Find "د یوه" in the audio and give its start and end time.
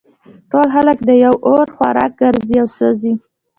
1.03-1.37